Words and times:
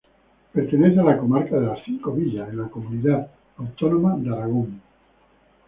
Pertenece 0.51 0.99
a 0.99 1.03
la 1.03 1.15
comarca 1.15 1.59
de 1.59 1.67
las 1.67 1.83
Cinco 1.85 2.11
Villas, 2.13 2.49
en 2.49 2.57
la 2.57 2.69
comunidad 2.69 3.27
autónoma 3.59 4.17
de 4.17 4.31
Aragón. 4.35 4.81